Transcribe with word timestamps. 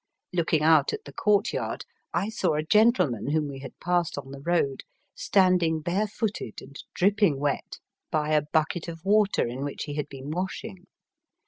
Looking 0.33 0.63
out 0.63 0.93
at 0.93 1.05
the 1.05 1.13
courtyard, 1.13 1.85
I 2.11 2.29
saw 2.29 2.55
a 2.55 2.63
gentleman 2.63 3.27
whom 3.27 3.47
we 3.47 3.59
had 3.59 3.79
passed 3.79 4.17
on 4.17 4.31
the 4.31 4.41
road 4.41 4.81
standing 5.13 5.79
bare 5.81 6.07
footed 6.07 6.59
and 6.59 6.75
dripping 6.95 7.37
wet 7.39 7.77
by 8.09 8.29
a 8.31 8.41
bucket 8.51 8.87
of 8.87 9.05
water 9.05 9.45
in 9.45 9.63
which 9.63 9.83
he 9.83 9.93
had 9.93 10.09
been 10.09 10.31
washing. 10.31 10.87